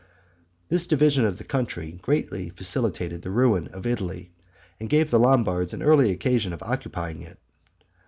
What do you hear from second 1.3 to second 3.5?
the country greatly facilitated the